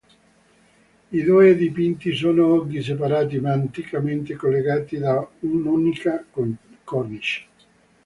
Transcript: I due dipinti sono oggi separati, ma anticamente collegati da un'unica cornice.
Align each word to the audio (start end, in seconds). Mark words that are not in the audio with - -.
I 1.11 1.21
due 1.23 1.55
dipinti 1.55 2.15
sono 2.15 2.47
oggi 2.47 2.81
separati, 2.81 3.39
ma 3.39 3.51
anticamente 3.51 4.35
collegati 4.35 4.97
da 4.97 5.23
un'unica 5.41 6.25
cornice. 6.83 7.45